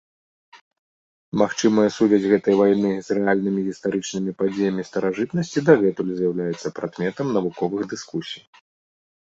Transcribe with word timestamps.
Магчымая 1.41 1.85
сувязь 1.97 2.25
гэтай 2.31 2.55
вайны 2.61 2.91
з 3.09 3.19
рэальнымі 3.19 3.61
гістарычнымі 3.69 4.31
падзеямі 4.41 4.83
старажытнасці 4.89 5.59
дагэтуль 5.69 6.11
з'яўляецца 6.23 6.67
прадметам 6.81 7.27
навуковых 7.39 7.81
дыскусій. 7.95 8.41